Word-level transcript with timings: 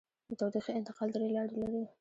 د 0.29 0.31
تودوخې 0.39 0.71
انتقال 0.79 1.09
درې 1.15 1.27
لارې 1.35 1.55
لري. 1.61 1.81